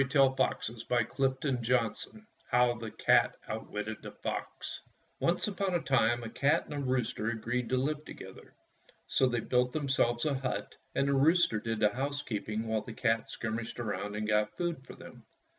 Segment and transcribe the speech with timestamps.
[0.01, 2.09] HOW THE CAT OUTWITTED THE FOX
[2.49, 4.81] HOW THE CAT OUTWITTED THE FOX
[5.21, 8.55] O NCE upon a time a cat and a rooster agreed to live together.
[9.05, 13.29] So they built themselves a hut, and the rooster did the housekeeping while the cat
[13.29, 15.21] skirmished around and got food for them.